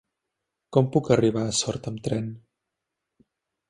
[0.77, 2.35] Com puc arribar a Sort amb tren?